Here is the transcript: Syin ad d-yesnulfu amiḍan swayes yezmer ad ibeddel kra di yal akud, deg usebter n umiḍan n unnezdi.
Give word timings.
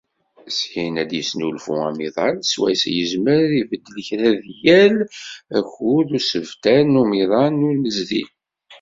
Syin 0.57 0.95
ad 1.01 1.07
d-yesnulfu 1.09 1.75
amiḍan 1.89 2.37
swayes 2.51 2.83
yezmer 2.95 3.39
ad 3.45 3.51
ibeddel 3.61 3.97
kra 4.07 4.29
di 4.41 4.53
yal 4.63 4.95
akud, 5.57 6.07
deg 6.11 6.15
usebter 6.19 6.83
n 6.87 6.99
umiḍan 7.01 7.53
n 7.61 7.67
unnezdi. 7.69 8.23